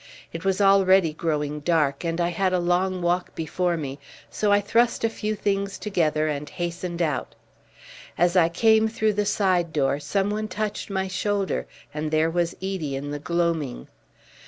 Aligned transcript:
It 0.33 0.43
was 0.43 0.59
already 0.59 1.13
growing 1.13 1.59
dark, 1.59 2.03
and 2.03 2.19
I 2.19 2.29
had 2.29 2.53
a 2.53 2.57
long 2.59 3.03
walk 3.03 3.35
before 3.35 3.77
me, 3.77 3.99
so 4.31 4.51
I 4.51 4.59
thrust 4.59 5.03
a 5.03 5.11
few 5.11 5.35
things 5.35 5.77
together 5.77 6.27
and 6.27 6.49
hastened 6.49 7.03
out. 7.03 7.35
As 8.17 8.35
I 8.35 8.49
came 8.49 8.87
through 8.87 9.13
the 9.13 9.27
side 9.27 9.71
door 9.71 9.99
someone 9.99 10.47
touched 10.47 10.89
my 10.89 11.07
shoulder, 11.07 11.67
and 11.93 12.09
there 12.09 12.31
was 12.31 12.55
Edie 12.63 12.95
in 12.95 13.11
the 13.11 13.19
gloaming. 13.19 13.89